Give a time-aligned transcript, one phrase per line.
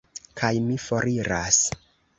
[0.41, 1.63] Kaj mi foriras.